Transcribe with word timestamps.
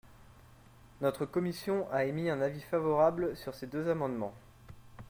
Notre 1.01 1.27
commission 1.27 1.85
a 1.91 2.05
émis 2.05 2.27
un 2.31 2.41
avis 2.41 2.61
favorable 2.61 3.37
sur 3.37 3.53
ces 3.53 3.67
deux 3.67 3.87
amendements. 3.87 4.33